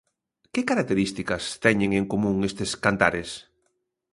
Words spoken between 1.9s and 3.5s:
en común estes cantares?